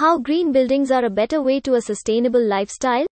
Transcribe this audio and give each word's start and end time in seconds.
How 0.00 0.16
green 0.16 0.50
buildings 0.50 0.90
are 0.90 1.04
a 1.04 1.10
better 1.10 1.42
way 1.42 1.60
to 1.60 1.74
a 1.74 1.82
sustainable 1.82 2.42
lifestyle? 2.42 3.04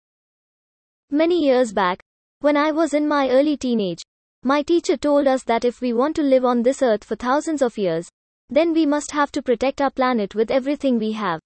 Many 1.10 1.44
years 1.44 1.70
back, 1.70 2.00
when 2.40 2.56
I 2.56 2.70
was 2.72 2.94
in 2.94 3.06
my 3.06 3.28
early 3.28 3.58
teenage, 3.58 4.00
my 4.42 4.62
teacher 4.62 4.96
told 4.96 5.27
us 5.27 5.43
that 5.43 5.66
if 5.66 5.82
we 5.82 5.93
want 5.93 6.16
to 6.16 6.22
live 6.22 6.46
on 6.46 6.62
this 6.62 6.80
earth 6.80 7.04
for 7.04 7.14
thousands 7.14 7.61
of 7.61 7.77
years, 7.77 8.09
then 8.48 8.72
we 8.72 8.87
must 8.87 9.11
have 9.11 9.30
to 9.32 9.43
protect 9.43 9.82
our 9.82 9.90
planet 9.90 10.35
with 10.35 10.51
everything 10.51 10.98
we 10.98 11.12
have. 11.12 11.40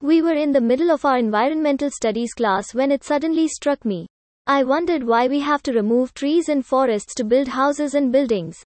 We 0.00 0.22
were 0.22 0.36
in 0.36 0.52
the 0.52 0.60
middle 0.60 0.92
of 0.92 1.04
our 1.04 1.18
environmental 1.18 1.90
studies 1.90 2.32
class 2.32 2.72
when 2.72 2.92
it 2.92 3.02
suddenly 3.02 3.48
struck 3.48 3.84
me. 3.84 4.06
I 4.46 4.62
wondered 4.62 5.02
why 5.02 5.26
we 5.26 5.40
have 5.40 5.64
to 5.64 5.72
remove 5.72 6.14
trees 6.14 6.48
and 6.48 6.64
forests 6.64 7.16
to 7.16 7.24
build 7.24 7.48
houses 7.48 7.94
and 7.94 8.12
buildings. 8.12 8.62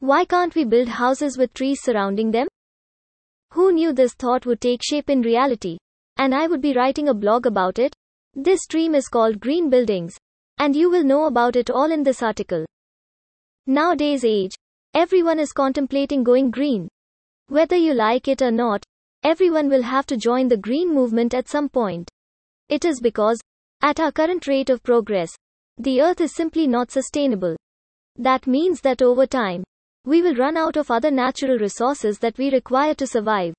Why 0.00 0.24
can't 0.24 0.56
we 0.56 0.64
build 0.64 0.88
houses 0.88 1.38
with 1.38 1.54
trees 1.54 1.80
surrounding 1.80 2.32
them? 2.32 2.48
Who 3.52 3.70
knew 3.70 3.92
this 3.92 4.14
thought 4.14 4.46
would 4.46 4.62
take 4.62 4.80
shape 4.82 5.10
in 5.10 5.20
reality? 5.20 5.76
And 6.16 6.34
I 6.34 6.46
would 6.46 6.62
be 6.62 6.72
writing 6.72 7.08
a 7.08 7.14
blog 7.14 7.44
about 7.44 7.78
it? 7.78 7.94
This 8.34 8.66
dream 8.66 8.94
is 8.94 9.08
called 9.08 9.40
Green 9.40 9.68
Buildings. 9.68 10.16
And 10.58 10.74
you 10.74 10.88
will 10.88 11.04
know 11.04 11.26
about 11.26 11.56
it 11.56 11.68
all 11.68 11.92
in 11.92 12.02
this 12.02 12.22
article. 12.22 12.64
Nowadays 13.66 14.24
age, 14.24 14.52
everyone 14.94 15.38
is 15.38 15.52
contemplating 15.52 16.24
going 16.24 16.50
green. 16.50 16.88
Whether 17.48 17.76
you 17.76 17.92
like 17.92 18.26
it 18.26 18.40
or 18.40 18.50
not, 18.50 18.84
everyone 19.22 19.68
will 19.68 19.82
have 19.82 20.06
to 20.06 20.16
join 20.16 20.48
the 20.48 20.56
green 20.56 20.94
movement 20.94 21.34
at 21.34 21.48
some 21.48 21.68
point. 21.68 22.08
It 22.70 22.86
is 22.86 23.00
because, 23.00 23.38
at 23.82 24.00
our 24.00 24.12
current 24.12 24.46
rate 24.46 24.70
of 24.70 24.82
progress, 24.82 25.30
the 25.76 26.00
earth 26.00 26.22
is 26.22 26.34
simply 26.34 26.66
not 26.66 26.90
sustainable. 26.90 27.56
That 28.16 28.46
means 28.46 28.80
that 28.80 29.02
over 29.02 29.26
time, 29.26 29.62
we 30.04 30.22
will 30.22 30.34
run 30.34 30.56
out 30.56 30.76
of 30.76 30.90
other 30.90 31.10
natural 31.10 31.58
resources 31.58 32.18
that 32.18 32.36
we 32.38 32.50
require 32.50 32.94
to 32.94 33.06
survive. 33.06 33.54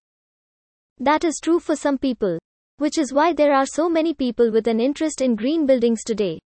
That 1.00 1.24
is 1.24 1.40
true 1.42 1.60
for 1.60 1.76
some 1.76 1.98
people, 1.98 2.38
which 2.78 2.98
is 2.98 3.14
why 3.14 3.34
there 3.34 3.54
are 3.54 3.66
so 3.66 3.90
many 3.90 4.14
people 4.14 4.52
with 4.52 4.68
an 4.68 4.80
interest 4.80 5.22
in 5.22 5.36
green 5.36 5.66
buildings 5.66 6.04
today. 6.04 6.40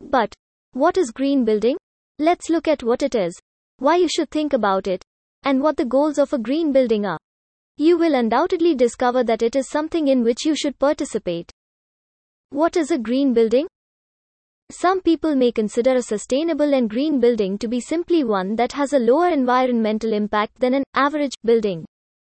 But, 0.00 0.32
what 0.72 0.96
is 0.96 1.10
green 1.10 1.44
building? 1.44 1.76
Let's 2.18 2.48
look 2.48 2.68
at 2.68 2.82
what 2.82 3.02
it 3.02 3.14
is, 3.14 3.38
why 3.78 3.96
you 3.96 4.08
should 4.08 4.30
think 4.30 4.52
about 4.52 4.86
it, 4.86 5.02
and 5.42 5.62
what 5.62 5.76
the 5.76 5.84
goals 5.84 6.18
of 6.18 6.32
a 6.32 6.38
green 6.38 6.72
building 6.72 7.04
are. 7.04 7.18
You 7.76 7.98
will 7.98 8.14
undoubtedly 8.14 8.74
discover 8.74 9.24
that 9.24 9.42
it 9.42 9.56
is 9.56 9.68
something 9.68 10.08
in 10.08 10.22
which 10.22 10.44
you 10.44 10.56
should 10.56 10.78
participate. 10.78 11.50
What 12.50 12.76
is 12.76 12.90
a 12.90 12.98
green 12.98 13.34
building? 13.34 13.66
Some 14.70 15.02
people 15.02 15.36
may 15.36 15.52
consider 15.52 15.94
a 15.94 16.02
sustainable 16.02 16.72
and 16.72 16.88
green 16.88 17.20
building 17.20 17.58
to 17.58 17.68
be 17.68 17.80
simply 17.80 18.24
one 18.24 18.56
that 18.56 18.72
has 18.72 18.94
a 18.94 18.98
lower 18.98 19.28
environmental 19.28 20.14
impact 20.14 20.58
than 20.58 20.72
an 20.72 20.84
average 20.94 21.34
building. 21.44 21.84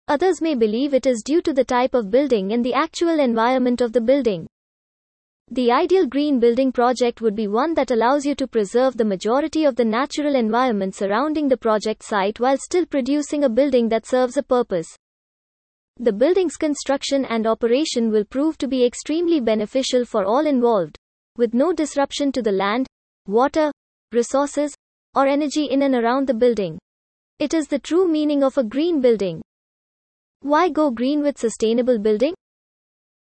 Others 0.10 0.42
may 0.42 0.54
believe 0.54 0.94
it 0.94 1.06
is 1.06 1.24
due 1.26 1.42
to 1.42 1.54
the 1.54 1.64
type 1.64 1.94
of 1.94 2.12
building 2.12 2.52
and 2.52 2.66
the 2.66 2.74
actual 2.74 3.22
environment 3.22 3.80
of 3.80 3.94
the 3.94 4.02
building. 4.02 4.46
The 5.52 5.72
ideal 5.72 6.06
green 6.06 6.40
building 6.40 6.74
project 6.74 7.22
would 7.22 7.34
be 7.34 7.48
one 7.48 7.74
that 7.76 7.92
allows 7.92 8.26
you 8.26 8.36
to 8.36 8.48
preserve 8.48 8.98
the 8.98 9.06
majority 9.06 9.64
of 9.64 9.78
the 9.78 9.86
natural 9.86 10.36
environment 10.36 10.96
surrounding 10.96 11.48
the 11.48 11.56
project 11.56 12.04
site 12.04 12.42
while 12.42 12.58
still 12.58 12.86
producing 12.86 13.46
a 13.46 13.50
building 13.50 13.88
that 13.88 14.06
serves 14.06 14.36
a 14.36 14.44
purpose. 14.44 14.88
The 15.98 16.12
building's 16.12 16.58
construction 16.58 17.24
and 17.24 17.48
operation 17.48 18.12
will 18.12 18.26
prove 18.26 18.58
to 18.58 18.68
be 18.68 18.86
extremely 18.86 19.40
beneficial 19.40 20.04
for 20.04 20.26
all 20.26 20.46
involved 20.46 21.00
with 21.38 21.54
no 21.54 21.72
disruption 21.72 22.32
to 22.34 22.42
the 22.42 22.52
land, 22.52 22.88
water, 23.28 23.72
resources, 24.12 24.76
or 25.16 25.28
energy 25.28 25.66
in 25.66 25.84
and 25.84 25.96
around 25.96 26.28
the 26.28 26.34
building. 26.34 26.78
It 27.40 27.54
is 27.54 27.68
the 27.68 27.80
true 27.80 28.08
meaning 28.08 28.44
of 28.44 28.58
a 28.58 28.64
green 28.64 29.02
building. 29.02 29.42
Why 30.42 30.70
go 30.70 30.92
green 30.92 31.22
with 31.22 31.38
sustainable 31.38 32.00
building? 32.00 32.34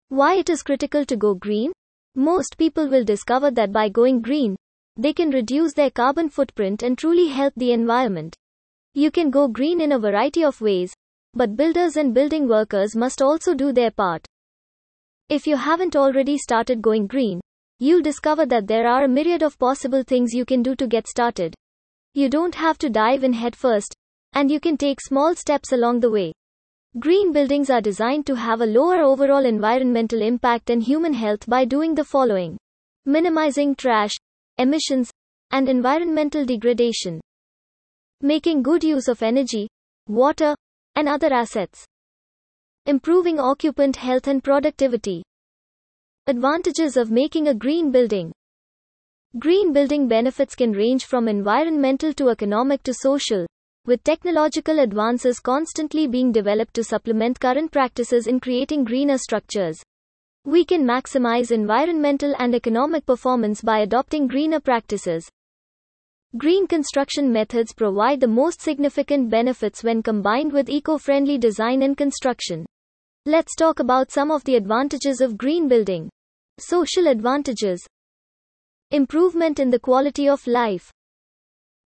Why 0.08 0.34
it 0.36 0.48
is 0.48 0.62
critical 0.62 1.04
to 1.04 1.16
go 1.16 1.34
green? 1.34 1.72
Most 2.14 2.56
people 2.58 2.88
will 2.88 3.04
discover 3.04 3.50
that 3.50 3.72
by 3.72 3.88
going 3.88 4.20
green, 4.20 4.56
they 4.96 5.12
can 5.12 5.30
reduce 5.30 5.74
their 5.74 5.90
carbon 5.90 6.28
footprint 6.28 6.82
and 6.82 6.96
truly 6.96 7.28
help 7.28 7.54
the 7.56 7.72
environment. 7.72 8.34
You 8.94 9.10
can 9.10 9.30
go 9.30 9.48
green 9.48 9.80
in 9.80 9.92
a 9.92 9.98
variety 9.98 10.42
of 10.44 10.60
ways, 10.60 10.92
but 11.34 11.56
builders 11.56 11.96
and 11.96 12.14
building 12.14 12.48
workers 12.48 12.96
must 12.96 13.22
also 13.22 13.54
do 13.54 13.72
their 13.72 13.90
part. 13.90 14.26
If 15.28 15.46
you 15.46 15.56
haven't 15.56 15.96
already 15.96 16.36
started 16.36 16.82
going 16.82 17.06
green, 17.06 17.41
You'll 17.84 18.00
discover 18.00 18.46
that 18.46 18.68
there 18.68 18.86
are 18.86 19.02
a 19.02 19.08
myriad 19.08 19.42
of 19.42 19.58
possible 19.58 20.04
things 20.04 20.32
you 20.32 20.44
can 20.44 20.62
do 20.62 20.76
to 20.76 20.86
get 20.86 21.08
started. 21.08 21.52
You 22.14 22.28
don't 22.28 22.54
have 22.54 22.78
to 22.78 22.88
dive 22.88 23.24
in 23.24 23.32
headfirst, 23.32 23.92
and 24.34 24.52
you 24.52 24.60
can 24.60 24.76
take 24.76 25.00
small 25.00 25.34
steps 25.34 25.72
along 25.72 25.98
the 25.98 26.08
way. 26.08 26.32
Green 27.00 27.32
buildings 27.32 27.70
are 27.70 27.80
designed 27.80 28.24
to 28.26 28.36
have 28.36 28.60
a 28.60 28.66
lower 28.66 29.02
overall 29.02 29.44
environmental 29.44 30.22
impact 30.22 30.70
and 30.70 30.80
human 30.80 31.12
health 31.12 31.48
by 31.48 31.64
doing 31.64 31.96
the 31.96 32.04
following 32.04 32.56
minimizing 33.04 33.74
trash, 33.74 34.12
emissions, 34.58 35.10
and 35.50 35.68
environmental 35.68 36.44
degradation, 36.44 37.20
making 38.20 38.62
good 38.62 38.84
use 38.84 39.08
of 39.08 39.24
energy, 39.24 39.66
water, 40.06 40.54
and 40.94 41.08
other 41.08 41.34
assets, 41.34 41.84
improving 42.86 43.40
occupant 43.40 43.96
health 43.96 44.28
and 44.28 44.44
productivity, 44.44 45.24
Advantages 46.28 46.96
of 46.96 47.10
making 47.10 47.48
a 47.48 47.54
green 47.54 47.90
building. 47.90 48.30
Green 49.40 49.72
building 49.72 50.06
benefits 50.06 50.54
can 50.54 50.70
range 50.70 51.04
from 51.04 51.26
environmental 51.26 52.12
to 52.12 52.28
economic 52.28 52.80
to 52.84 52.94
social, 52.94 53.44
with 53.86 54.04
technological 54.04 54.78
advances 54.78 55.40
constantly 55.40 56.06
being 56.06 56.30
developed 56.30 56.74
to 56.74 56.84
supplement 56.84 57.40
current 57.40 57.72
practices 57.72 58.28
in 58.28 58.38
creating 58.38 58.84
greener 58.84 59.18
structures. 59.18 59.82
We 60.44 60.64
can 60.64 60.84
maximize 60.84 61.50
environmental 61.50 62.36
and 62.38 62.54
economic 62.54 63.04
performance 63.04 63.60
by 63.60 63.80
adopting 63.80 64.28
greener 64.28 64.60
practices. 64.60 65.28
Green 66.36 66.68
construction 66.68 67.32
methods 67.32 67.74
provide 67.74 68.20
the 68.20 68.28
most 68.28 68.60
significant 68.60 69.28
benefits 69.28 69.82
when 69.82 70.04
combined 70.04 70.52
with 70.52 70.70
eco 70.70 70.98
friendly 70.98 71.36
design 71.36 71.82
and 71.82 71.96
construction. 71.96 72.64
Let's 73.24 73.54
talk 73.54 73.78
about 73.78 74.10
some 74.10 74.32
of 74.32 74.42
the 74.42 74.56
advantages 74.56 75.20
of 75.20 75.38
green 75.38 75.68
building. 75.68 76.10
Social 76.58 77.06
advantages. 77.06 77.80
Improvement 78.90 79.60
in 79.60 79.70
the 79.70 79.78
quality 79.78 80.28
of 80.28 80.44
life. 80.48 80.90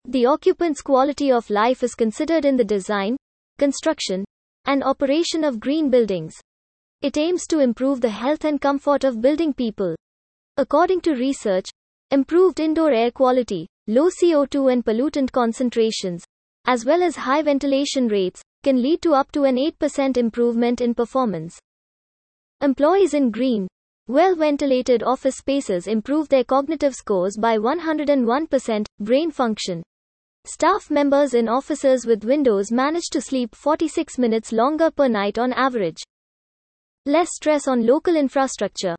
The 0.06 0.24
occupant's 0.24 0.80
quality 0.80 1.30
of 1.30 1.50
life 1.50 1.82
is 1.82 1.94
considered 1.94 2.46
in 2.46 2.56
the 2.56 2.64
design, 2.64 3.18
construction, 3.58 4.24
and 4.64 4.82
operation 4.82 5.44
of 5.44 5.60
green 5.60 5.90
buildings. 5.90 6.32
It 7.02 7.18
aims 7.18 7.46
to 7.48 7.58
improve 7.58 8.00
the 8.00 8.08
health 8.08 8.46
and 8.46 8.58
comfort 8.58 9.04
of 9.04 9.20
building 9.20 9.52
people. 9.52 9.94
According 10.56 11.02
to 11.02 11.16
research, 11.16 11.68
improved 12.12 12.60
indoor 12.60 12.92
air 12.92 13.10
quality, 13.10 13.66
low 13.88 14.08
CO2 14.08 14.72
and 14.72 14.82
pollutant 14.82 15.32
concentrations, 15.32 16.24
as 16.64 16.86
well 16.86 17.02
as 17.02 17.14
high 17.14 17.42
ventilation 17.42 18.08
rates, 18.08 18.42
can 18.66 18.82
lead 18.82 19.00
to 19.00 19.12
up 19.14 19.30
to 19.30 19.44
an 19.44 19.54
8% 19.54 20.16
improvement 20.16 20.80
in 20.80 20.92
performance. 20.92 21.56
Employees 22.60 23.14
in 23.14 23.30
green, 23.30 23.68
well 24.08 24.34
ventilated 24.34 25.04
office 25.04 25.36
spaces 25.36 25.86
improve 25.86 26.28
their 26.28 26.42
cognitive 26.42 26.92
scores 26.92 27.36
by 27.36 27.58
101%, 27.58 28.86
brain 28.98 29.30
function. 29.30 29.84
Staff 30.46 30.90
members 30.90 31.32
in 31.34 31.46
offices 31.48 32.06
with 32.06 32.24
windows 32.24 32.72
manage 32.72 33.08
to 33.12 33.20
sleep 33.20 33.54
46 33.54 34.18
minutes 34.18 34.50
longer 34.50 34.90
per 34.90 35.06
night 35.06 35.38
on 35.38 35.52
average. 35.52 36.02
Less 37.04 37.28
stress 37.36 37.68
on 37.68 37.86
local 37.86 38.16
infrastructure. 38.16 38.96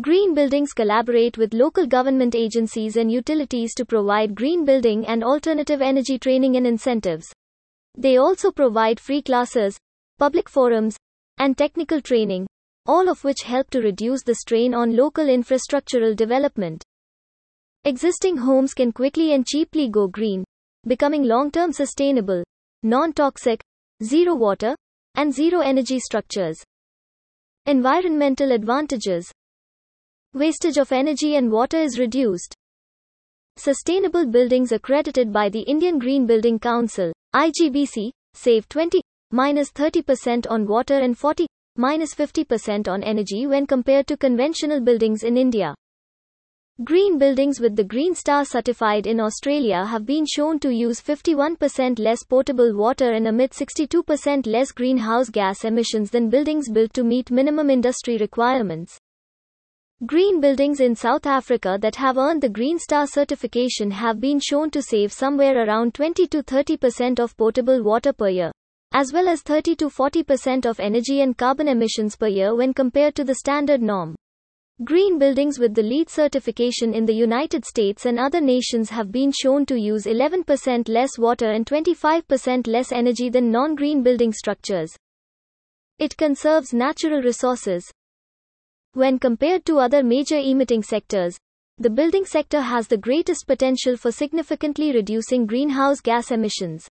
Green 0.00 0.34
buildings 0.34 0.72
collaborate 0.72 1.36
with 1.36 1.52
local 1.52 1.86
government 1.86 2.34
agencies 2.34 2.96
and 2.96 3.12
utilities 3.12 3.74
to 3.74 3.84
provide 3.84 4.34
green 4.34 4.64
building 4.64 5.06
and 5.06 5.22
alternative 5.22 5.82
energy 5.82 6.18
training 6.18 6.56
and 6.56 6.66
incentives. 6.66 7.30
They 7.96 8.16
also 8.16 8.50
provide 8.50 8.98
free 8.98 9.22
classes, 9.22 9.78
public 10.18 10.48
forums, 10.48 10.96
and 11.38 11.56
technical 11.56 12.00
training, 12.00 12.46
all 12.86 13.08
of 13.08 13.24
which 13.24 13.42
help 13.42 13.70
to 13.70 13.80
reduce 13.80 14.22
the 14.22 14.34
strain 14.34 14.74
on 14.74 14.96
local 14.96 15.26
infrastructural 15.26 16.14
development. 16.14 16.82
Existing 17.84 18.38
homes 18.38 18.74
can 18.74 18.92
quickly 18.92 19.32
and 19.32 19.46
cheaply 19.46 19.88
go 19.88 20.08
green, 20.08 20.44
becoming 20.86 21.22
long 21.22 21.50
term 21.50 21.72
sustainable, 21.72 22.42
non 22.82 23.12
toxic, 23.12 23.62
zero 24.02 24.34
water, 24.34 24.74
and 25.14 25.32
zero 25.32 25.60
energy 25.60 25.98
structures. 25.98 26.62
Environmental 27.66 28.52
advantages 28.52 29.30
Wastage 30.34 30.78
of 30.78 30.92
energy 30.92 31.36
and 31.36 31.50
water 31.50 31.78
is 31.78 31.98
reduced. 31.98 32.54
Sustainable 33.56 34.26
buildings 34.26 34.72
accredited 34.72 35.32
by 35.32 35.48
the 35.48 35.60
Indian 35.60 35.98
Green 35.98 36.26
Building 36.26 36.58
Council 36.58 37.12
IGBC, 37.34 38.10
save 38.34 38.68
20 38.68 39.00
minus 39.32 39.72
30% 39.72 40.46
on 40.48 40.68
water 40.68 40.94
and 40.94 41.18
40 41.18 41.48
minus 41.76 42.14
50% 42.14 42.86
on 42.86 43.02
energy 43.02 43.48
when 43.48 43.66
compared 43.66 44.06
to 44.06 44.16
conventional 44.16 44.80
buildings 44.80 45.24
in 45.24 45.36
India. 45.36 45.74
Green 46.84 47.18
buildings 47.18 47.58
with 47.58 47.74
the 47.74 47.82
Green 47.82 48.14
Star 48.14 48.44
certified 48.44 49.08
in 49.08 49.18
Australia 49.18 49.84
have 49.84 50.06
been 50.06 50.24
shown 50.26 50.60
to 50.60 50.72
use 50.72 51.00
51% 51.00 51.98
less 51.98 52.22
potable 52.22 52.72
water 52.76 53.12
and 53.12 53.26
emit 53.26 53.50
62% 53.50 54.46
less 54.46 54.70
greenhouse 54.70 55.28
gas 55.28 55.64
emissions 55.64 56.10
than 56.10 56.30
buildings 56.30 56.70
built 56.70 56.92
to 56.94 57.02
meet 57.02 57.32
minimum 57.32 57.68
industry 57.68 58.16
requirements. 58.18 58.98
Green 60.04 60.40
buildings 60.40 60.80
in 60.80 60.96
South 60.96 61.24
Africa 61.24 61.78
that 61.80 61.94
have 61.94 62.18
earned 62.18 62.42
the 62.42 62.48
Green 62.48 62.80
Star 62.80 63.06
certification 63.06 63.92
have 63.92 64.20
been 64.20 64.40
shown 64.40 64.68
to 64.70 64.82
save 64.82 65.12
somewhere 65.12 65.64
around 65.64 65.94
20 65.94 66.26
to 66.26 66.42
30% 66.42 67.20
of 67.20 67.36
potable 67.36 67.80
water 67.80 68.12
per 68.12 68.28
year, 68.28 68.50
as 68.92 69.12
well 69.12 69.28
as 69.28 69.42
30 69.42 69.76
to 69.76 69.88
40% 69.88 70.66
of 70.66 70.80
energy 70.80 71.20
and 71.20 71.38
carbon 71.38 71.68
emissions 71.68 72.16
per 72.16 72.26
year 72.26 72.56
when 72.56 72.74
compared 72.74 73.14
to 73.14 73.22
the 73.22 73.36
standard 73.36 73.80
norm. 73.80 74.16
Green 74.82 75.16
buildings 75.16 75.60
with 75.60 75.74
the 75.74 75.82
LEED 75.84 76.10
certification 76.10 76.92
in 76.92 77.06
the 77.06 77.14
United 77.14 77.64
States 77.64 78.04
and 78.04 78.18
other 78.18 78.40
nations 78.40 78.90
have 78.90 79.12
been 79.12 79.30
shown 79.30 79.64
to 79.64 79.78
use 79.78 80.06
11% 80.06 80.88
less 80.88 81.16
water 81.18 81.52
and 81.52 81.66
25% 81.66 82.66
less 82.66 82.90
energy 82.90 83.30
than 83.30 83.52
non-green 83.52 84.02
building 84.02 84.32
structures. 84.32 84.90
It 86.00 86.16
conserves 86.16 86.74
natural 86.74 87.22
resources. 87.22 87.88
When 88.94 89.18
compared 89.18 89.64
to 89.66 89.80
other 89.80 90.04
major 90.04 90.36
emitting 90.38 90.84
sectors, 90.84 91.36
the 91.78 91.90
building 91.90 92.24
sector 92.24 92.60
has 92.60 92.86
the 92.86 92.96
greatest 92.96 93.44
potential 93.44 93.96
for 93.96 94.12
significantly 94.12 94.92
reducing 94.92 95.46
greenhouse 95.46 96.00
gas 96.00 96.30
emissions. 96.30 96.86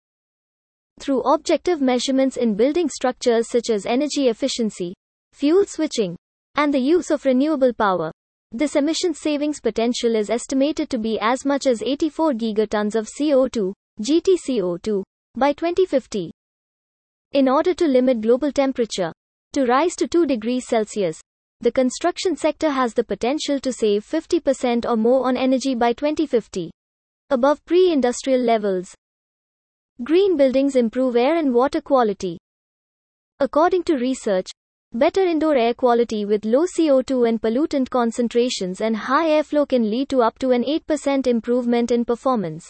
Through 0.99 1.21
objective 1.21 1.79
measurements 1.79 2.35
in 2.35 2.55
building 2.55 2.89
structures 2.89 3.47
such 3.49 3.69
as 3.69 3.85
energy 3.85 4.27
efficiency, 4.27 4.93
fuel 5.31 5.65
switching, 5.65 6.17
and 6.55 6.73
the 6.73 6.79
use 6.79 7.09
of 7.09 7.23
renewable 7.23 7.71
power. 7.71 8.11
This 8.51 8.75
emission 8.75 9.13
savings 9.13 9.61
potential 9.61 10.13
is 10.17 10.29
estimated 10.29 10.89
to 10.89 10.97
be 10.97 11.17
as 11.21 11.45
much 11.45 11.65
as 11.65 11.81
84 11.81 12.33
gigatons 12.33 12.95
of 12.95 13.07
CO2, 13.17 13.71
GTCO2, 14.01 15.03
by 15.37 15.53
2050. 15.53 16.31
In 17.31 17.47
order 17.47 17.73
to 17.73 17.87
limit 17.87 18.19
global 18.19 18.51
temperature 18.51 19.13
to 19.53 19.65
rise 19.65 19.95
to 19.95 20.07
2 20.07 20.25
degrees 20.25 20.67
Celsius, 20.67 21.21
the 21.63 21.71
construction 21.71 22.35
sector 22.35 22.69
has 22.69 22.93
the 22.93 23.03
potential 23.03 23.59
to 23.59 23.71
save 23.73 24.05
50% 24.05 24.85
or 24.85 24.97
more 24.97 25.25
on 25.27 25.37
energy 25.37 25.75
by 25.75 25.93
2050, 25.93 26.69
above 27.29 27.63
pre 27.65 27.91
industrial 27.91 28.41
levels. 28.41 28.93
Green 30.03 30.37
buildings 30.37 30.75
improve 30.75 31.15
air 31.15 31.37
and 31.37 31.53
water 31.53 31.81
quality. 31.81 32.37
According 33.39 33.83
to 33.83 33.95
research, 33.95 34.51
Better 34.95 35.21
indoor 35.21 35.55
air 35.55 35.73
quality 35.73 36.23
with 36.23 36.45
low 36.45 36.65
CO2 36.67 37.27
and 37.27 37.41
pollutant 37.41 37.89
concentrations 37.89 38.79
and 38.79 38.95
high 38.95 39.29
airflow 39.29 39.67
can 39.67 39.89
lead 39.89 40.07
to 40.09 40.21
up 40.21 40.37
to 40.37 40.51
an 40.51 40.63
8% 40.63 41.25
improvement 41.25 41.89
in 41.89 42.05
performance. 42.05 42.69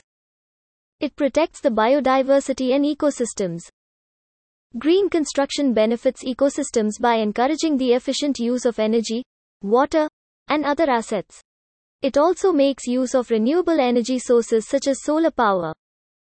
It 1.01 1.17
protects 1.17 1.59
the 1.59 1.69
biodiversity 1.69 2.73
and 2.73 2.85
ecosystems. 2.85 3.63
Green 4.79 5.07
construction 5.07 5.71
benefits 5.71 6.23
ecosystems 6.23 6.99
by 6.99 7.17
encouraging 7.17 7.77
the 7.77 7.93
efficient 7.93 8.39
use 8.39 8.65
of 8.65 8.79
energy, 8.79 9.23
water, 9.61 10.09
and 10.47 10.65
other 10.65 10.89
assets. 10.89 11.39
It 12.01 12.17
also 12.17 12.51
makes 12.51 12.87
use 12.87 13.13
of 13.13 13.29
renewable 13.29 13.79
energy 13.79 14.17
sources 14.17 14.67
such 14.67 14.87
as 14.87 15.03
solar 15.03 15.29
power. 15.29 15.73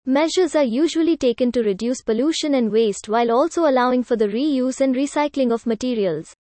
Measures 0.06 0.56
are 0.56 0.64
usually 0.64 1.18
taken 1.18 1.52
to 1.54 1.64
reduce 1.64 2.04
pollution 2.04 2.54
and 2.54 2.72
waste 2.72 3.10
while 3.10 3.32
also 3.32 3.68
allowing 3.68 4.04
for 4.04 4.16
the 4.16 4.28
reuse 4.28 4.80
and 4.80 4.94
recycling 4.96 5.52
of 5.52 5.66
materials. 5.66 6.32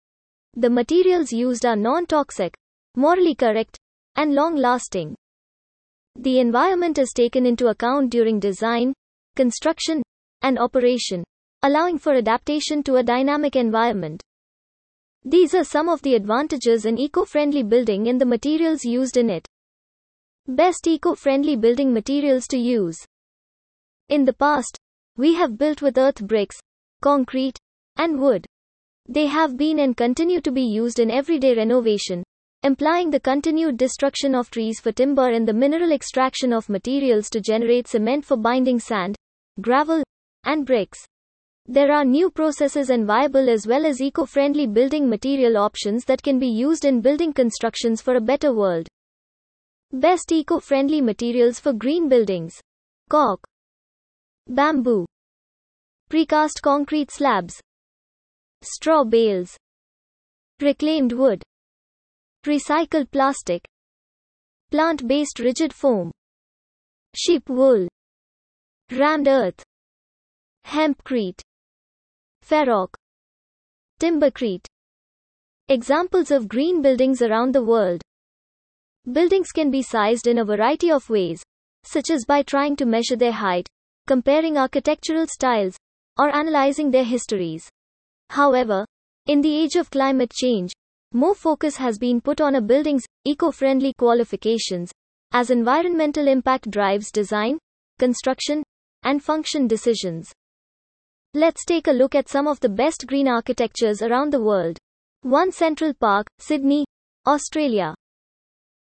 The 0.54 0.70
materials 0.70 1.34
used 1.34 1.66
are 1.66 1.76
non 1.76 2.06
toxic, 2.06 2.56
morally 2.96 3.34
correct, 3.34 3.80
and 4.16 4.36
long 4.36 4.56
lasting. 4.56 5.16
The 6.16 6.40
environment 6.40 7.00
is 7.00 7.14
taken 7.14 7.48
into 7.48 7.70
account 7.70 8.12
during 8.12 8.40
design, 8.40 8.94
construction, 9.36 10.04
and 10.44 10.60
operation, 10.60 11.24
allowing 11.66 11.98
for 11.98 12.14
adaptation 12.14 12.84
to 12.84 12.98
a 12.98 13.04
dynamic 13.04 13.56
environment. 13.56 14.22
These 15.24 15.56
are 15.56 15.64
some 15.64 15.90
of 15.90 16.04
the 16.04 16.14
advantages 16.14 16.86
in 16.86 17.00
eco 17.00 17.26
friendly 17.26 17.64
building 17.64 18.08
and 18.08 18.22
the 18.22 18.26
materials 18.26 18.86
used 18.86 19.18
in 19.18 19.32
it. 19.32 19.48
Best 20.48 20.86
eco 20.86 21.16
friendly 21.16 21.56
building 21.56 21.92
materials 21.92 22.46
to 22.50 22.58
use. 22.60 23.00
In 24.10 24.26
the 24.26 24.34
past, 24.34 24.78
we 25.18 25.34
have 25.34 25.58
built 25.58 25.82
with 25.82 25.98
earth 25.98 26.22
bricks, 26.28 26.60
concrete, 27.02 27.58
and 27.98 28.20
wood. 28.20 28.46
They 29.10 29.26
have 29.26 29.58
been 29.58 29.80
and 29.80 29.98
continue 29.98 30.42
to 30.42 30.52
be 30.52 30.62
used 30.62 31.00
in 31.00 31.10
everyday 31.10 31.56
renovation, 31.56 32.24
implying 32.62 33.10
the 33.10 33.20
continued 33.20 33.78
destruction 33.78 34.36
of 34.36 34.52
trees 34.52 34.80
for 34.80 34.92
timber 34.92 35.32
and 35.32 35.48
the 35.48 35.54
mineral 35.54 35.92
extraction 35.92 36.54
of 36.54 36.70
materials 36.70 37.28
to 37.32 37.42
generate 37.42 37.88
cement 37.88 38.24
for 38.24 38.38
binding 38.38 38.80
sand, 38.80 39.16
gravel, 39.62 40.04
and 40.44 40.68
bricks. 40.68 41.08
There 41.68 41.92
are 41.92 42.06
new 42.06 42.30
processes 42.30 42.92
and 42.92 43.08
viable 43.08 43.50
as 43.50 43.66
well 43.66 43.88
as 43.88 44.00
eco 44.00 44.26
friendly 44.26 44.68
building 44.68 45.10
material 45.10 45.58
options 45.58 46.06
that 46.06 46.22
can 46.22 46.38
be 46.38 46.48
used 46.48 46.86
in 46.86 47.02
building 47.02 47.34
constructions 47.34 48.04
for 48.04 48.16
a 48.16 48.22
better 48.22 48.54
world. 48.54 48.88
Best 49.92 50.32
eco 50.32 50.60
friendly 50.60 51.02
materials 51.02 51.60
for 51.60 51.74
green 51.74 52.08
buildings. 52.08 52.62
Cork. 53.10 53.44
Bamboo. 54.48 55.08
Precast 56.10 56.62
concrete 56.62 57.10
slabs. 57.10 57.60
Straw 58.62 59.04
bales. 59.04 59.58
Reclaimed 60.62 61.14
wood. 61.14 61.42
Recycled 62.46 63.10
plastic. 63.10 63.66
Plant 64.70 65.08
based 65.08 65.40
rigid 65.40 65.74
foam. 65.74 66.12
Sheep 67.16 67.50
wool. 67.50 67.88
Rammed 68.92 69.28
earth. 69.28 69.64
Hempcrete. 70.68 71.42
Ferrock. 72.48 72.94
Timbercrete. 74.00 74.68
Examples 75.68 76.30
of 76.30 76.48
green 76.48 76.84
buildings 76.84 77.24
around 77.24 77.56
the 77.56 77.64
world. 77.64 78.04
Buildings 79.12 79.52
can 79.52 79.72
be 79.72 79.82
sized 79.82 80.28
in 80.28 80.38
a 80.38 80.46
variety 80.46 80.92
of 80.92 81.10
ways, 81.10 81.42
such 81.86 82.12
as 82.12 82.24
by 82.24 82.44
trying 82.44 82.76
to 82.76 82.86
measure 82.86 83.16
their 83.16 83.32
height, 83.32 83.68
comparing 84.06 84.60
architectural 84.60 85.26
styles, 85.26 85.76
or 86.20 86.30
analyzing 86.36 86.92
their 86.92 87.04
histories. 87.04 87.68
However, 88.30 88.86
in 89.26 89.42
the 89.42 89.58
age 89.58 89.76
of 89.76 89.90
climate 89.90 90.32
change, 90.32 90.72
more 91.14 91.34
focus 91.34 91.78
has 91.78 91.98
been 91.98 92.22
put 92.22 92.42
on 92.42 92.54
a 92.54 92.62
building's 92.62 93.06
eco 93.24 93.50
friendly 93.50 93.94
qualifications, 93.94 94.92
as 95.32 95.50
environmental 95.50 96.28
impact 96.28 96.70
drives 96.70 97.10
design, 97.10 97.58
construction, 97.98 98.62
and 99.02 99.24
function 99.24 99.66
decisions. 99.66 100.32
Let's 101.38 101.66
take 101.66 101.88
a 101.88 101.92
look 101.92 102.16
at 102.16 102.30
some 102.30 102.48
of 102.48 102.62
the 102.62 102.70
best 102.70 103.08
green 103.08 103.28
architectures 103.28 104.02
around 104.02 104.32
the 104.32 104.42
world. 104.42 104.78
1 105.24 105.52
Central 105.52 105.94
Park, 105.94 106.28
Sydney, 106.40 106.86
Australia. 107.28 107.94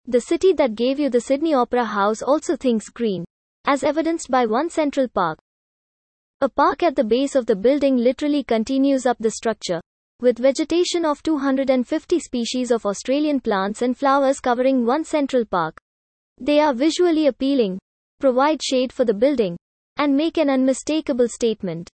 The 0.08 0.20
city 0.20 0.52
that 0.52 0.76
gave 0.76 1.00
you 1.00 1.10
the 1.10 1.22
Sydney 1.22 1.54
Opera 1.54 1.86
House 1.86 2.22
also 2.22 2.58
thinks 2.58 2.90
green 2.90 3.24
as 3.66 3.82
evidenced 3.82 4.30
by 4.30 4.46
one 4.46 4.70
central 4.70 5.08
park. 5.08 5.40
A 6.42 6.50
park 6.50 6.84
at 6.84 6.98
the 6.98 7.06
base 7.06 7.36
of 7.36 7.46
the 7.46 7.56
building 7.56 7.96
literally 7.96 8.44
continues 8.44 9.06
up 9.06 9.16
the 9.22 9.32
structure, 9.32 9.80
with 10.20 10.38
vegetation 10.38 11.06
of 11.06 11.24
250 11.24 12.20
species 12.20 12.72
of 12.72 12.86
Australian 12.86 13.40
plants 13.40 13.82
and 13.82 13.98
flowers 13.98 14.42
covering 14.42 14.86
one 14.86 15.06
central 15.06 15.46
park. 15.46 15.80
They 16.42 16.60
are 16.60 16.74
visually 16.74 17.28
appealing, 17.28 17.80
provide 18.20 18.62
shade 18.62 18.92
for 18.92 19.06
the 19.06 19.14
building, 19.14 19.56
and 19.96 20.18
make 20.18 20.38
an 20.38 20.50
unmistakable 20.50 21.30
statement. 21.30 21.90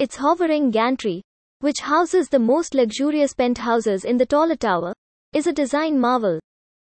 Its 0.00 0.16
hovering 0.16 0.70
gantry, 0.70 1.20
which 1.58 1.80
houses 1.80 2.30
the 2.30 2.38
most 2.38 2.72
luxurious 2.72 3.34
penthouses 3.34 4.06
in 4.06 4.16
the 4.16 4.24
taller 4.24 4.56
tower, 4.56 4.94
is 5.34 5.46
a 5.46 5.52
design 5.52 6.00
marvel. 6.00 6.40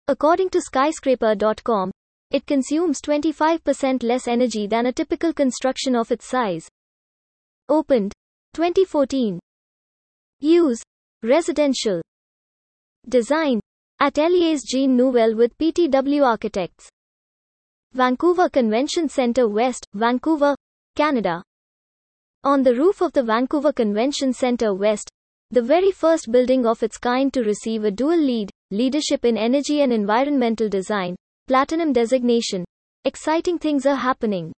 According 0.09 0.51
to 0.51 0.61
skyscraper.com, 0.61 1.91
it 2.31 2.45
consumes 2.45 3.01
25% 3.01 4.03
less 4.03 4.29
energy 4.29 4.67
than 4.67 4.85
a 4.85 4.93
typical 4.93 5.33
construction 5.33 5.97
of 5.97 6.13
its 6.13 6.27
size. 6.27 6.69
Opened 7.71 8.13
2014. 8.53 9.41
Use 10.41 10.83
residential 11.23 12.03
design 13.09 13.59
Ateliers 14.03 14.65
Jean 14.69 14.99
Nouvel 14.99 15.35
with 15.35 15.57
PTW 15.57 16.27
Architects. 16.27 16.91
Vancouver 17.95 18.51
Convention 18.51 19.09
Centre 19.09 19.49
West, 19.49 19.87
Vancouver, 19.95 20.55
Canada. 20.95 21.43
On 22.45 22.63
the 22.63 22.75
roof 22.75 23.03
of 23.03 23.13
the 23.13 23.23
Vancouver 23.25 23.73
Convention 23.73 24.33
Centre 24.33 24.73
West, 24.73 25.11
the 25.51 25.61
very 25.61 25.91
first 25.91 26.31
building 26.31 26.67
of 26.67 26.85
its 26.85 26.97
kind 26.97 27.33
to 27.35 27.43
receive 27.43 27.83
a 27.83 27.91
dual 27.91 28.17
LEED, 28.17 28.51
Leadership 28.71 29.25
in 29.25 29.37
Energy 29.37 29.81
and 29.81 29.93
Environmental 29.93 30.69
Design, 30.69 31.17
Platinum 31.49 31.93
designation. 31.93 32.65
Exciting 33.05 33.59
things 33.59 33.87
are 33.87 33.97
happening. 33.97 34.53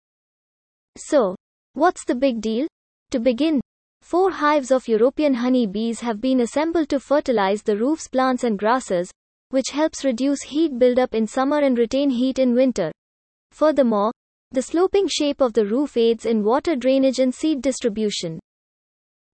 So, 0.97 1.35
what's 1.73 2.05
the 2.05 2.13
big 2.13 2.39
deal? 2.39 2.67
To 3.11 3.19
begin, 3.19 3.61
four 4.03 4.29
hives 4.29 4.69
of 4.69 4.87
European 4.87 5.33
honey 5.33 5.65
bees 5.65 6.01
have 6.01 6.21
been 6.21 6.41
assembled 6.41 6.89
to 6.89 6.99
fertilize 6.99 7.63
the 7.63 7.77
roof's 7.77 8.07
plants 8.07 8.43
and 8.43 8.59
grasses, 8.59 9.09
which 9.49 9.71
helps 9.71 10.05
reduce 10.05 10.43
heat 10.43 10.77
buildup 10.77 11.15
in 11.15 11.25
summer 11.25 11.59
and 11.59 11.77
retain 11.77 12.11
heat 12.11 12.37
in 12.37 12.53
winter. 12.53 12.91
Furthermore, 13.51 14.11
the 14.51 14.61
sloping 14.61 15.07
shape 15.07 15.41
of 15.41 15.53
the 15.53 15.65
roof 15.65 15.95
aids 15.95 16.25
in 16.25 16.43
water 16.43 16.75
drainage 16.75 17.19
and 17.19 17.33
seed 17.33 17.61
distribution. 17.61 18.39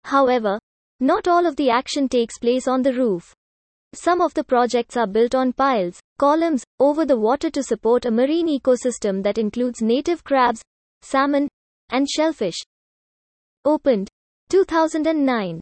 However, 0.04 0.58
not 1.00 1.26
all 1.26 1.46
of 1.46 1.56
the 1.56 1.70
action 1.70 2.08
takes 2.08 2.38
place 2.38 2.68
on 2.68 2.82
the 2.82 2.92
roof. 2.92 3.34
Some 3.94 4.20
of 4.20 4.34
the 4.34 4.44
projects 4.44 4.96
are 4.96 5.06
built 5.06 5.34
on 5.34 5.52
piles, 5.52 5.98
columns, 6.18 6.64
over 6.78 7.06
the 7.06 7.18
water 7.18 7.50
to 7.50 7.62
support 7.62 8.04
a 8.04 8.10
marine 8.10 8.48
ecosystem 8.48 9.22
that 9.22 9.38
includes 9.38 9.80
native 9.80 10.22
crabs, 10.22 10.62
salmon, 11.02 11.48
and 11.90 12.08
shellfish. 12.08 12.58
Opened 13.64 14.08
2009. 14.50 15.60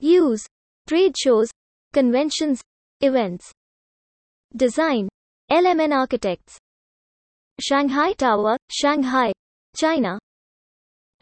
Use 0.00 0.46
trade 0.88 1.14
shows, 1.18 1.50
conventions, 1.92 2.62
events. 3.00 3.52
Design 4.56 5.08
LMN 5.50 5.94
Architects. 5.94 6.58
Shanghai 7.58 8.12
Tower, 8.12 8.58
Shanghai, 8.70 9.32
China. 9.74 10.18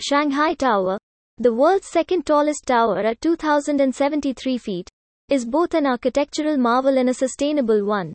Shanghai 0.00 0.54
Tower, 0.54 0.98
the 1.38 1.54
world's 1.54 1.86
second 1.86 2.26
tallest 2.26 2.66
tower 2.66 2.98
at 2.98 3.20
2,073 3.20 4.58
feet, 4.58 4.88
is 5.28 5.44
both 5.44 5.74
an 5.74 5.86
architectural 5.86 6.56
marvel 6.56 6.98
and 6.98 7.08
a 7.08 7.14
sustainable 7.14 7.84
one. 7.86 8.12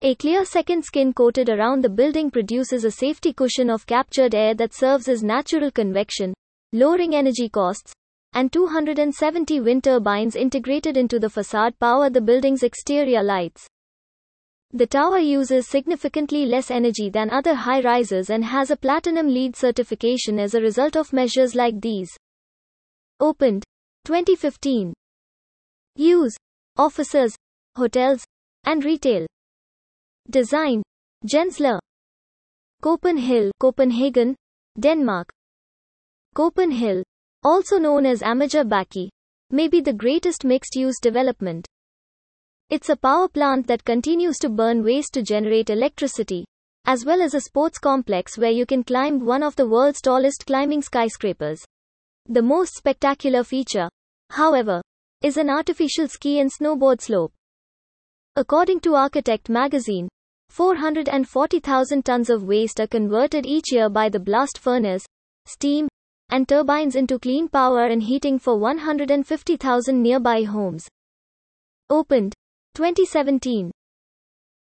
A 0.00 0.14
clear 0.14 0.46
second 0.46 0.82
skin 0.82 1.12
coated 1.12 1.50
around 1.50 1.84
the 1.84 1.90
building 1.90 2.30
produces 2.30 2.84
a 2.84 2.90
safety 2.90 3.34
cushion 3.34 3.68
of 3.68 3.84
captured 3.84 4.34
air 4.34 4.54
that 4.54 4.72
serves 4.72 5.06
as 5.06 5.22
natural 5.22 5.70
convection, 5.70 6.32
lowering 6.72 7.14
energy 7.14 7.50
costs, 7.50 7.92
and 8.32 8.50
270 8.50 9.60
wind 9.60 9.84
turbines 9.84 10.36
integrated 10.36 10.96
into 10.96 11.18
the 11.18 11.28
facade 11.28 11.78
power 11.80 12.08
the 12.08 12.22
building's 12.22 12.62
exterior 12.62 13.22
lights. 13.22 13.66
The 14.72 14.86
tower 14.86 15.18
uses 15.18 15.66
significantly 15.66 16.46
less 16.46 16.70
energy 16.70 17.10
than 17.10 17.28
other 17.30 17.54
high 17.54 17.80
rises 17.80 18.30
and 18.30 18.44
has 18.44 18.70
a 18.70 18.76
platinum 18.76 19.26
LEED 19.26 19.56
certification 19.56 20.38
as 20.38 20.54
a 20.54 20.60
result 20.60 20.96
of 20.96 21.12
measures 21.12 21.56
like 21.56 21.80
these. 21.80 22.16
Opened 23.18 23.64
2015. 24.04 24.94
Use 25.96 26.36
offices, 26.76 27.34
hotels, 27.76 28.24
and 28.64 28.84
retail. 28.84 29.26
Design 30.30 30.82
Gensler. 31.26 31.80
CopenHill, 32.80 33.50
Copenhagen, 33.58 34.36
Denmark. 34.78 35.28
CopenHill, 36.36 37.02
also 37.42 37.78
known 37.78 38.06
as 38.06 38.22
Amager 38.22 38.64
Bakke, 38.64 39.08
may 39.50 39.66
be 39.66 39.80
the 39.80 39.92
greatest 39.92 40.44
mixed 40.44 40.76
use 40.76 41.00
development 41.00 41.66
it's 42.70 42.88
a 42.88 42.94
power 42.94 43.26
plant 43.26 43.66
that 43.66 43.84
continues 43.84 44.38
to 44.38 44.48
burn 44.48 44.84
waste 44.84 45.12
to 45.14 45.22
generate 45.22 45.70
electricity, 45.70 46.44
as 46.86 47.04
well 47.04 47.20
as 47.20 47.34
a 47.34 47.40
sports 47.40 47.78
complex 47.78 48.38
where 48.38 48.52
you 48.52 48.64
can 48.64 48.84
climb 48.84 49.26
one 49.26 49.42
of 49.42 49.56
the 49.56 49.66
world's 49.66 50.00
tallest 50.00 50.46
climbing 50.46 50.80
skyscrapers. 50.80 51.60
The 52.26 52.42
most 52.42 52.76
spectacular 52.76 53.42
feature, 53.42 53.88
however, 54.30 54.80
is 55.20 55.36
an 55.36 55.50
artificial 55.50 56.06
ski 56.06 56.38
and 56.38 56.48
snowboard 56.48 57.00
slope. 57.00 57.32
According 58.36 58.80
to 58.80 58.94
Architect 58.94 59.48
magazine, 59.48 60.08
440,000 60.50 62.04
tons 62.04 62.30
of 62.30 62.44
waste 62.44 62.78
are 62.78 62.86
converted 62.86 63.46
each 63.46 63.72
year 63.72 63.88
by 63.88 64.08
the 64.08 64.20
blast 64.20 64.58
furnace, 64.58 65.04
steam, 65.46 65.88
and 66.28 66.48
turbines 66.48 66.94
into 66.94 67.18
clean 67.18 67.48
power 67.48 67.86
and 67.86 68.04
heating 68.04 68.38
for 68.38 68.56
150,000 68.56 70.00
nearby 70.00 70.44
homes. 70.44 70.88
Opened 71.90 72.32
2017. 72.74 73.70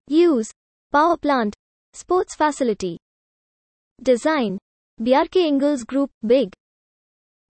Use 0.07 0.51
Power 0.91 1.17
plant. 1.17 1.53
Sports 1.93 2.35
facility. 2.35 2.97
Design 4.01 4.57
Bjarke 5.01 5.41
Ingels 5.49 5.85
Group, 5.85 6.09
Big. 6.25 6.53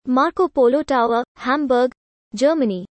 Marco 0.06 0.48
Polo 0.48 0.82
Tower, 0.82 1.24
Hamburg, 1.36 1.92
Germany. 2.34 2.86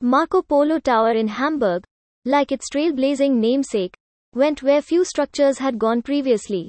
Marco 0.00 0.42
Polo 0.42 0.78
Tower 0.78 1.12
in 1.12 1.28
Hamburg, 1.28 1.82
like 2.24 2.52
its 2.52 2.68
trailblazing 2.70 3.32
namesake, 3.32 3.94
went 4.34 4.62
where 4.62 4.80
few 4.80 5.04
structures 5.04 5.58
had 5.58 5.78
gone 5.78 6.02
previously. 6.02 6.68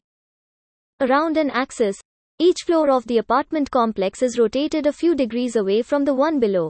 Around 1.00 1.38
an 1.38 1.50
axis, 1.52 2.00
each 2.40 2.64
floor 2.66 2.90
of 2.90 3.06
the 3.08 3.20
apartment 3.20 3.70
complex 3.70 4.22
is 4.22 4.40
rotated 4.40 4.88
a 4.88 4.94
few 4.94 5.16
degrees 5.16 5.56
away 5.56 5.82
from 5.82 6.06
the 6.06 6.14
one 6.14 6.40
below. 6.40 6.70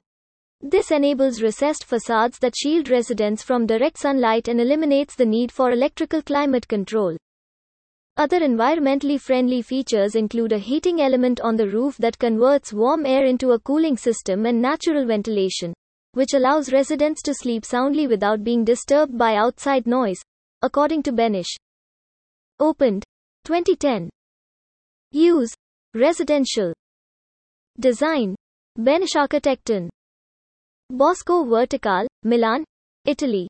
This 0.64 0.92
enables 0.92 1.42
recessed 1.42 1.86
facades 1.86 2.38
that 2.40 2.56
shield 2.56 2.90
residents 2.90 3.42
from 3.42 3.66
direct 3.66 3.98
sunlight 3.98 4.48
and 4.48 4.62
eliminates 4.62 5.16
the 5.16 5.26
need 5.26 5.52
for 5.52 5.72
electrical 5.72 6.22
climate 6.22 6.68
control. 6.68 7.18
Other 8.18 8.42
environmentally 8.42 9.20
friendly 9.20 9.64
features 9.64 10.14
include 10.14 10.52
a 10.52 10.60
heating 10.60 11.02
element 11.02 11.42
on 11.42 11.56
the 11.56 11.68
roof 11.68 11.98
that 11.98 12.20
converts 12.20 12.74
warm 12.74 13.08
air 13.08 13.26
into 13.26 13.54
a 13.54 13.60
cooling 13.60 13.98
system 13.98 14.46
and 14.46 14.62
natural 14.62 15.06
ventilation, 15.06 15.74
which 16.14 16.36
allows 16.36 16.72
residents 16.72 17.24
to 17.24 17.34
sleep 17.34 17.66
soundly 17.66 18.06
without 18.06 18.44
being 18.44 18.64
disturbed 18.64 19.18
by 19.18 19.36
outside 19.36 19.88
noise, 19.88 20.22
according 20.62 21.02
to 21.04 21.12
Behnisch. 21.12 21.56
Opened 22.60 23.04
2010. 23.46 24.12
Use 25.12 25.52
Residential 25.96 26.72
Design 27.80 28.36
Behnisch 28.78 29.16
Architekten 29.16 29.90
Bosco 30.94 31.46
Verticale, 31.46 32.06
Milan, 32.24 32.66
Italy. 33.06 33.48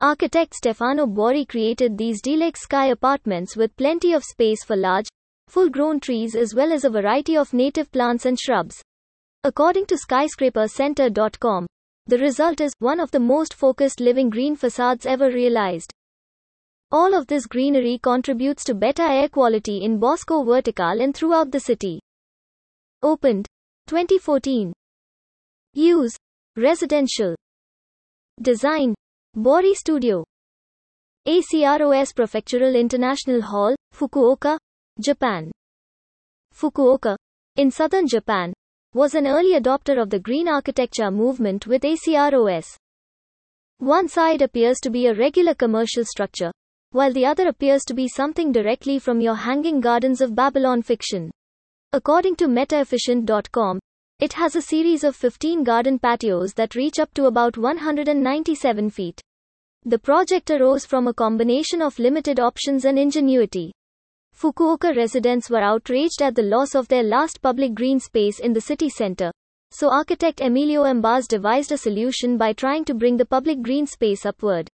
Architect 0.00 0.56
Stefano 0.56 1.06
Boeri 1.06 1.46
created 1.46 1.96
these 1.96 2.20
deluxe 2.20 2.62
sky 2.62 2.86
apartments 2.86 3.56
with 3.56 3.76
plenty 3.76 4.12
of 4.12 4.24
space 4.24 4.64
for 4.64 4.74
large, 4.74 5.06
full 5.46 5.70
grown 5.70 6.00
trees 6.00 6.34
as 6.34 6.52
well 6.52 6.72
as 6.72 6.82
a 6.82 6.90
variety 6.90 7.36
of 7.36 7.52
native 7.52 7.92
plants 7.92 8.26
and 8.26 8.40
shrubs. 8.40 8.82
According 9.44 9.86
to 9.86 9.94
skyscrapercenter.com, 9.94 11.68
the 12.08 12.18
result 12.18 12.60
is 12.60 12.72
one 12.80 12.98
of 12.98 13.12
the 13.12 13.20
most 13.20 13.54
focused 13.54 14.00
living 14.00 14.28
green 14.28 14.56
facades 14.56 15.06
ever 15.06 15.30
realized. 15.30 15.92
All 16.90 17.14
of 17.14 17.28
this 17.28 17.46
greenery 17.46 17.98
contributes 17.98 18.64
to 18.64 18.74
better 18.74 19.04
air 19.04 19.28
quality 19.28 19.84
in 19.84 20.00
Bosco 20.00 20.42
Verticale 20.42 21.04
and 21.04 21.14
throughout 21.14 21.52
the 21.52 21.60
city. 21.60 22.00
Opened 23.00 23.46
2014. 23.86 24.72
Use 25.74 26.16
Residential 26.56 27.34
Design 28.42 28.94
Boeri 29.36 29.74
Studio 29.74 30.22
ACROS 31.26 32.12
Prefectural 32.12 32.78
International 32.78 33.40
Hall, 33.40 33.74
Fukuoka, 33.94 34.58
Japan. 35.00 35.50
Fukuoka, 36.52 37.16
in 37.56 37.70
southern 37.70 38.06
Japan, 38.06 38.52
was 38.92 39.14
an 39.14 39.26
early 39.26 39.58
adopter 39.58 40.00
of 40.00 40.10
the 40.10 40.18
green 40.18 40.48
architecture 40.48 41.10
movement 41.10 41.66
with 41.66 41.84
ACROS. 41.84 42.76
One 43.78 44.08
side 44.08 44.42
appears 44.42 44.78
to 44.80 44.90
be 44.90 45.06
a 45.06 45.14
regular 45.14 45.54
commercial 45.54 46.04
structure, 46.04 46.52
while 46.90 47.12
the 47.12 47.24
other 47.24 47.48
appears 47.48 47.84
to 47.84 47.94
be 47.94 48.08
something 48.08 48.52
directly 48.52 48.98
from 48.98 49.20
your 49.20 49.36
hanging 49.36 49.80
gardens 49.80 50.20
of 50.20 50.34
Babylon 50.34 50.82
fiction. 50.82 51.30
According 51.92 52.36
to 52.36 52.46
MetaEfficient.com, 52.46 53.78
it 54.22 54.34
has 54.34 54.54
a 54.54 54.62
series 54.62 55.02
of 55.02 55.16
15 55.16 55.64
garden 55.64 55.98
patios 55.98 56.52
that 56.54 56.76
reach 56.76 57.00
up 57.00 57.12
to 57.12 57.24
about 57.24 57.58
197 57.58 58.88
feet. 58.88 59.20
The 59.84 59.98
project 59.98 60.48
arose 60.48 60.86
from 60.86 61.08
a 61.08 61.12
combination 61.12 61.82
of 61.82 61.98
limited 61.98 62.38
options 62.38 62.84
and 62.84 63.00
ingenuity. 63.00 63.72
Fukuoka 64.32 64.94
residents 64.94 65.50
were 65.50 65.64
outraged 65.70 66.22
at 66.22 66.36
the 66.36 66.44
loss 66.44 66.76
of 66.76 66.86
their 66.86 67.02
last 67.02 67.42
public 67.42 67.74
green 67.74 67.98
space 67.98 68.38
in 68.38 68.52
the 68.52 68.60
city 68.60 68.88
center. 68.88 69.32
So 69.72 69.90
architect 69.90 70.40
Emilio 70.40 70.84
Ambasz 70.84 71.26
devised 71.26 71.72
a 71.72 71.76
solution 71.76 72.38
by 72.38 72.52
trying 72.52 72.84
to 72.84 72.94
bring 72.94 73.16
the 73.16 73.26
public 73.26 73.60
green 73.60 73.88
space 73.88 74.24
upward. 74.24 74.68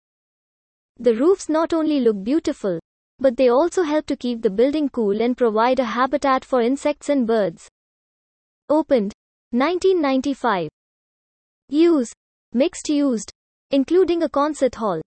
The 0.98 1.14
roofs 1.14 1.48
not 1.48 1.72
only 1.72 2.00
look 2.00 2.22
beautiful, 2.22 2.78
but 3.18 3.38
they 3.38 3.48
also 3.48 3.82
help 3.82 4.04
to 4.08 4.16
keep 4.16 4.42
the 4.42 4.50
building 4.50 4.90
cool 4.90 5.22
and 5.22 5.38
provide 5.38 5.78
a 5.78 5.84
habitat 5.84 6.44
for 6.44 6.60
insects 6.60 7.08
and 7.08 7.26
birds. 7.26 7.66
Opened 8.68 9.14
1995. 9.52 10.68
Use. 11.70 12.12
Mixed 12.52 12.88
used. 12.88 13.30
Including 13.70 14.22
a 14.22 14.28
concert 14.28 14.74
hall. 14.74 15.00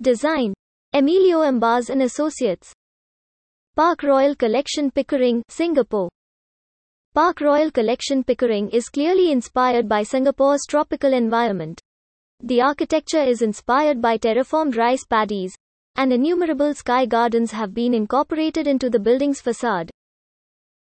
Design. 0.00 0.54
Emilio 0.92 1.40
Ambasz 1.40 1.90
and 1.90 2.02
Associates. 2.02 2.72
Park 3.76 4.02
Royal 4.02 4.34
Collection 4.34 4.90
Pickering, 4.90 5.42
Singapore. 5.48 6.08
Park 7.14 7.40
Royal 7.40 7.70
Collection 7.70 8.22
Pickering 8.22 8.70
is 8.70 8.88
clearly 8.88 9.32
inspired 9.32 9.88
by 9.88 10.02
Singapore's 10.02 10.62
tropical 10.68 11.12
environment. 11.12 11.80
The 12.40 12.60
architecture 12.60 13.22
is 13.22 13.42
inspired 13.42 14.00
by 14.00 14.18
terraformed 14.18 14.76
rice 14.76 15.04
paddies, 15.04 15.54
and 15.96 16.12
innumerable 16.12 16.74
sky 16.74 17.06
gardens 17.06 17.52
have 17.52 17.72
been 17.74 17.94
incorporated 17.94 18.66
into 18.66 18.90
the 18.90 18.98
building's 18.98 19.40
facade. 19.40 19.90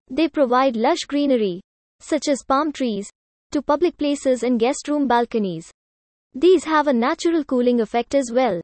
They 0.10 0.28
provide 0.28 0.75
lush 0.75 1.01
greenery, 1.08 1.62
such 2.01 2.27
as 2.27 2.44
palm 2.48 2.72
trees, 2.72 3.10
to 3.51 3.62
public 3.62 3.98
places 3.98 4.44
and 4.44 4.60
guest 4.60 4.88
room 4.88 5.08
balconies. 5.08 5.72
These 6.34 6.63
have 6.65 6.88
a 6.88 6.94
natural 6.94 7.44
cooling 7.44 7.82
effect 7.82 8.13
as 8.13 8.32
well. 8.32 8.62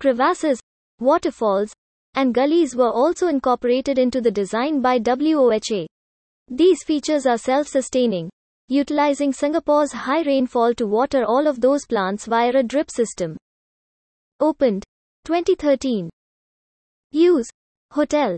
Crevasses, 0.00 0.58
waterfalls, 1.00 1.72
and 2.14 2.34
gullies 2.34 2.74
were 2.74 2.90
also 2.90 3.28
incorporated 3.28 3.98
into 3.98 4.20
the 4.20 4.30
design 4.30 4.80
by 4.80 4.98
WOHA. 4.98 5.86
These 6.48 6.84
features 6.84 7.26
are 7.26 7.38
self-sustaining, 7.38 8.30
utilizing 8.68 9.32
Singapore's 9.32 9.92
high 9.92 10.22
rainfall 10.22 10.74
to 10.74 10.86
water 10.86 11.24
all 11.24 11.46
of 11.46 11.60
those 11.60 11.86
plants 11.86 12.26
via 12.26 12.50
a 12.50 12.62
drip 12.62 12.90
system. 12.90 13.36
Opened 14.40 14.84
2013. 15.24 16.08
Use 17.12 17.48
Hotel 17.92 18.36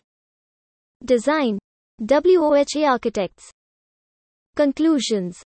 Design 1.05 1.59
WOHA 2.03 2.89
Architects 2.89 3.51
Conclusions 4.57 5.43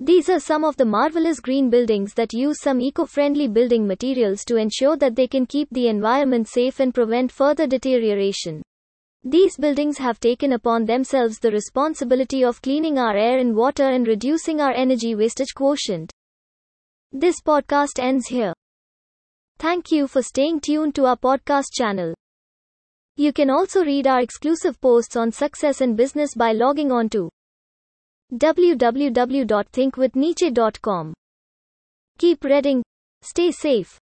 These 0.00 0.28
are 0.30 0.40
some 0.40 0.64
of 0.64 0.76
the 0.76 0.84
marvelous 0.84 1.38
green 1.38 1.70
buildings 1.70 2.12
that 2.14 2.32
use 2.32 2.60
some 2.60 2.80
eco-friendly 2.80 3.46
building 3.46 3.86
materials 3.86 4.44
to 4.46 4.56
ensure 4.56 4.96
that 4.96 5.14
they 5.14 5.28
can 5.28 5.46
keep 5.46 5.68
the 5.70 5.86
environment 5.86 6.48
safe 6.48 6.80
and 6.80 6.92
prevent 6.92 7.30
further 7.30 7.68
deterioration. 7.68 8.62
These 9.22 9.56
buildings 9.58 9.98
have 9.98 10.18
taken 10.18 10.54
upon 10.54 10.86
themselves 10.86 11.38
the 11.38 11.52
responsibility 11.52 12.42
of 12.42 12.60
cleaning 12.62 12.98
our 12.98 13.16
air 13.16 13.38
and 13.38 13.54
water 13.54 13.88
and 13.88 14.04
reducing 14.04 14.60
our 14.60 14.72
energy 14.72 15.14
wastage 15.14 15.54
quotient. 15.54 16.10
This 17.12 17.40
podcast 17.40 18.00
ends 18.00 18.26
here. 18.26 18.54
Thank 19.60 19.92
you 19.92 20.08
for 20.08 20.22
staying 20.22 20.62
tuned 20.62 20.96
to 20.96 21.06
our 21.06 21.16
podcast 21.16 21.72
channel. 21.72 22.14
You 23.14 23.32
can 23.32 23.50
also 23.50 23.84
read 23.84 24.08
our 24.08 24.20
exclusive 24.20 24.80
posts 24.80 25.14
on 25.14 25.30
success 25.30 25.80
and 25.80 25.96
business 25.96 26.34
by 26.34 26.50
logging 26.50 26.90
on 26.90 27.08
to 27.10 27.30
www.thinkwithniche.com. 28.32 31.14
Keep 32.18 32.44
reading. 32.44 32.82
Stay 33.22 33.52
safe. 33.52 33.98